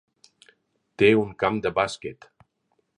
Té 1.03 1.11
un 1.25 1.37
"camp 1.45 1.63
de 1.67 1.73
bàsquet". 1.77 2.31